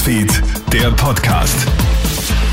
Newsfeed, 0.00 0.42
der 0.72 0.90
Podcast. 0.92 1.66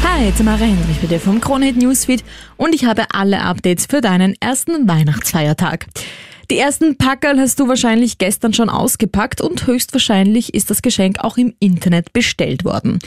Hi, 0.03 0.33
Tamara 0.37 0.65
Hendrich 0.65 0.97
dir 1.09 1.17
vom 1.17 1.39
Kronehit 1.39 1.77
Newsfeed 1.77 2.21
und 2.57 2.75
ich 2.75 2.83
habe 2.83 3.05
alle 3.13 3.41
Updates 3.41 3.85
für 3.85 4.01
deinen 4.01 4.35
ersten 4.41 4.85
Weihnachtsfeiertag. 4.89 5.85
Die 6.51 6.57
ersten 6.57 6.97
Packerl 6.97 7.39
hast 7.39 7.61
du 7.61 7.69
wahrscheinlich 7.69 8.17
gestern 8.17 8.53
schon 8.53 8.69
ausgepackt 8.69 9.39
und 9.39 9.65
höchstwahrscheinlich 9.65 10.55
ist 10.55 10.69
das 10.69 10.81
Geschenk 10.81 11.19
auch 11.19 11.37
im 11.37 11.53
Internet 11.59 12.11
bestellt 12.11 12.65
worden. 12.65 12.99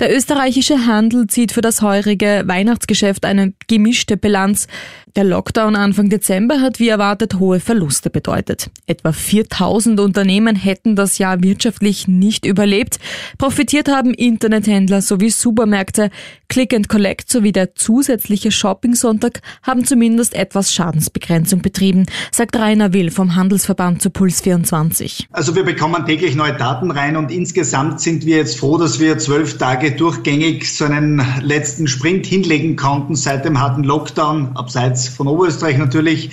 Der 0.00 0.14
österreichische 0.14 0.86
Handel 0.86 1.26
zieht 1.26 1.52
für 1.52 1.60
das 1.60 1.82
heurige 1.82 2.44
Weihnachtsgeschäft 2.46 3.24
eine 3.24 3.52
gemischte 3.68 4.16
Bilanz. 4.16 4.66
Der 5.14 5.24
Lockdown 5.24 5.76
Anfang 5.76 6.08
Dezember 6.08 6.62
hat 6.62 6.80
wie 6.80 6.88
erwartet 6.88 7.38
hohe 7.38 7.60
Verluste 7.60 8.08
bedeutet. 8.08 8.70
Etwa 8.86 9.12
4000 9.12 10.00
Unternehmen 10.00 10.56
hätten 10.56 10.96
das 10.96 11.18
Jahr 11.18 11.42
wirtschaftlich 11.42 12.08
nicht 12.08 12.46
überlebt. 12.46 12.98
Profitiert 13.36 13.88
haben 13.88 14.14
Internethändler 14.14 15.02
sowie 15.02 15.28
Supermärkte. 15.28 16.10
Click 16.48 16.72
and 16.72 16.88
Collect 16.88 17.30
sowie 17.30 17.52
der 17.52 17.74
zusätzliche 17.74 18.50
Shopping-Sonntag 18.50 19.40
haben 19.62 19.84
zumindest 19.84 20.34
etwas 20.34 20.72
Schadensbegrenzung 20.72 21.60
betrieben, 21.60 22.06
sagt 22.30 22.56
Rainer 22.56 22.94
Will 22.94 23.10
vom 23.10 23.34
Handelsverband 23.34 24.00
zu 24.00 24.08
Puls 24.08 24.40
24. 24.40 25.28
Also 25.30 25.54
wir 25.54 25.64
bekommen 25.64 26.06
täglich 26.06 26.36
neue 26.36 26.54
Daten 26.56 26.90
rein 26.90 27.16
und 27.16 27.30
insgesamt 27.30 28.00
sind 28.00 28.24
wir 28.24 28.38
jetzt 28.38 28.58
froh, 28.58 28.78
dass 28.78 28.98
wir 28.98 29.18
zwölf 29.18 29.58
Tage 29.58 29.81
durchgängig 29.90 30.72
so 30.72 30.84
einen 30.84 31.24
letzten 31.42 31.88
Sprint 31.88 32.26
hinlegen 32.26 32.76
konnten 32.76 33.16
seit 33.16 33.44
dem 33.44 33.60
harten 33.60 33.84
Lockdown, 33.84 34.50
abseits 34.54 35.08
von 35.08 35.26
Oberösterreich 35.26 35.76
natürlich. 35.76 36.30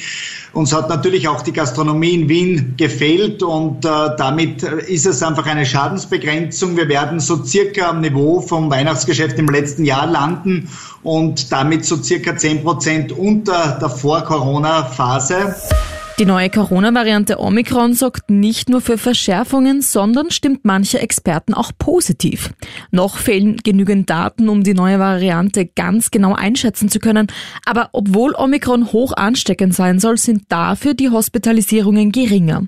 Uns 0.53 0.73
hat 0.73 0.89
natürlich 0.89 1.27
auch 1.27 1.41
die 1.41 1.53
Gastronomie 1.53 2.13
in 2.13 2.29
Wien 2.29 2.73
gefehlt 2.77 3.43
und 3.43 3.85
äh, 3.85 3.89
damit 4.17 4.63
ist 4.63 5.05
es 5.05 5.21
einfach 5.21 5.45
eine 5.45 5.65
Schadensbegrenzung. 5.65 6.75
Wir 6.75 6.89
werden 6.89 7.19
so 7.19 7.43
circa 7.43 7.89
am 7.89 8.01
Niveau 8.01 8.41
vom 8.41 8.71
Weihnachtsgeschäft 8.71 9.37
im 9.37 9.47
letzten 9.47 9.85
Jahr 9.85 10.07
landen 10.07 10.69
und 11.03 11.51
damit 11.51 11.85
so 11.85 11.97
circa 11.97 12.35
10 12.35 12.63
Prozent 12.63 13.11
unter 13.11 13.77
der 13.79 13.89
Vor-Corona-Phase. 13.89 15.55
Die 16.19 16.25
neue 16.25 16.49
Corona-Variante 16.49 17.39
Omikron 17.39 17.93
sorgt 17.93 18.29
nicht 18.29 18.67
nur 18.67 18.81
für 18.81 18.97
Verschärfungen, 18.97 19.81
sondern 19.81 20.31
stimmt 20.31 20.65
manche 20.65 20.99
Experten 20.99 21.53
auch 21.53 21.71
positiv. 21.79 22.49
Noch 22.91 23.15
fehlen 23.15 23.55
genügend 23.55 24.09
Daten, 24.09 24.49
um 24.49 24.65
die 24.65 24.73
neue 24.73 24.99
Variante 24.99 25.65
ganz 25.65 26.11
genau 26.11 26.35
einschätzen 26.35 26.89
zu 26.89 26.99
können. 26.99 27.27
Aber 27.65 27.87
obwohl 27.93 28.35
Omikron 28.35 28.91
hoch 28.91 29.13
ansteckend 29.15 29.73
sein 29.73 29.99
soll, 29.99 30.17
sind 30.17 30.43
dafür 30.49 30.93
die 30.93 31.09
Hospitalisierungen 31.09 32.11
geringer. 32.11 32.63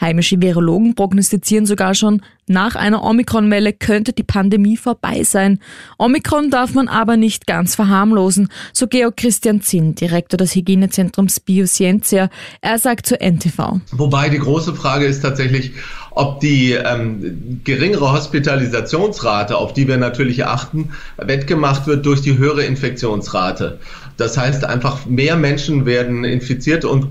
Heimische 0.00 0.40
Virologen 0.40 0.94
prognostizieren 0.94 1.66
sogar 1.66 1.94
schon, 1.94 2.22
nach 2.48 2.74
einer 2.74 3.04
Omikron-Welle 3.04 3.72
könnte 3.72 4.12
die 4.12 4.24
Pandemie 4.24 4.76
vorbei 4.76 5.22
sein. 5.22 5.60
Omikron 5.96 6.50
darf 6.50 6.74
man 6.74 6.88
aber 6.88 7.16
nicht 7.16 7.46
ganz 7.46 7.76
verharmlosen, 7.76 8.48
so 8.72 8.88
Georg 8.88 9.16
Christian 9.16 9.60
Zinn, 9.62 9.94
Direktor 9.94 10.36
des 10.36 10.54
Hygienezentrums 10.56 11.38
Bioscientia. 11.38 12.30
Er 12.60 12.78
sagt 12.78 13.06
zur 13.06 13.22
NTV. 13.22 13.80
Wobei 13.92 14.28
die 14.28 14.40
große 14.40 14.74
Frage 14.74 15.06
ist 15.06 15.20
tatsächlich, 15.20 15.72
ob 16.10 16.40
die 16.40 16.72
ähm, 16.72 17.60
geringere 17.64 18.12
Hospitalisationsrate, 18.12 19.56
auf 19.56 19.72
die 19.72 19.86
wir 19.86 19.96
natürlich 19.96 20.44
achten, 20.44 20.90
wettgemacht 21.16 21.86
wird 21.86 22.04
durch 22.04 22.22
die 22.22 22.36
höhere 22.36 22.64
Infektionsrate. 22.64 23.78
Das 24.16 24.36
heißt 24.36 24.64
einfach, 24.64 25.06
mehr 25.06 25.36
Menschen 25.36 25.86
werden 25.86 26.24
infiziert 26.24 26.84
und 26.84 27.06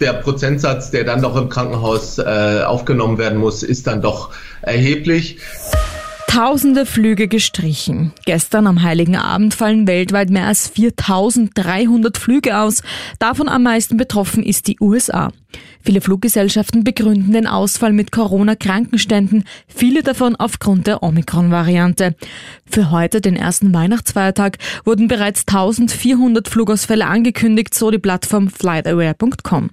der 0.00 0.14
Prozentsatz, 0.14 0.90
der 0.90 1.04
dann 1.04 1.22
doch 1.22 1.36
im 1.36 1.48
Krankenhaus 1.48 2.18
äh, 2.18 2.62
aufgenommen 2.64 3.18
werden 3.18 3.38
muss, 3.38 3.62
ist 3.62 3.86
dann 3.86 4.02
doch 4.02 4.30
erheblich. 4.62 5.38
Tausende 6.36 6.84
Flüge 6.84 7.28
gestrichen. 7.28 8.12
Gestern 8.26 8.66
am 8.66 8.82
Heiligen 8.82 9.16
Abend 9.16 9.54
fallen 9.54 9.86
weltweit 9.86 10.28
mehr 10.28 10.44
als 10.44 10.68
4300 10.68 12.18
Flüge 12.18 12.58
aus. 12.58 12.82
Davon 13.18 13.48
am 13.48 13.62
meisten 13.62 13.96
betroffen 13.96 14.42
ist 14.42 14.66
die 14.66 14.76
USA. 14.78 15.32
Viele 15.80 16.02
Fluggesellschaften 16.02 16.84
begründen 16.84 17.32
den 17.32 17.46
Ausfall 17.46 17.94
mit 17.94 18.12
Corona-Krankenständen, 18.12 19.44
viele 19.66 20.02
davon 20.02 20.36
aufgrund 20.36 20.86
der 20.86 21.02
Omikron-Variante. 21.02 22.14
Für 22.66 22.90
heute, 22.90 23.22
den 23.22 23.36
ersten 23.36 23.72
Weihnachtsfeiertag, 23.72 24.58
wurden 24.84 25.08
bereits 25.08 25.44
1400 25.48 26.48
Flugausfälle 26.48 27.06
angekündigt, 27.06 27.72
so 27.72 27.90
die 27.90 27.96
Plattform 27.96 28.50
flightaware.com. 28.50 29.70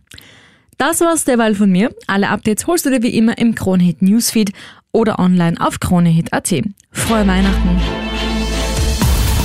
Das 0.77 1.01
war's 1.01 1.25
derweil 1.25 1.55
von 1.55 1.69
mir. 1.69 1.93
Alle 2.07 2.29
Updates 2.29 2.67
holst 2.67 2.85
du 2.85 2.89
dir 2.89 3.03
wie 3.03 3.15
immer 3.17 3.37
im 3.37 3.53
Kronehit 3.53 4.01
Newsfeed 4.01 4.53
oder 4.93 5.19
online 5.19 5.59
auf 5.59 5.79
kronehit.at. 5.79 6.53
Frohe 6.91 7.27
Weihnachten! 7.27 7.81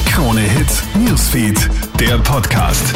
Kronehit 0.07 0.67
Newsfeed, 1.05 1.69
der 1.99 2.19
Podcast. 2.19 2.95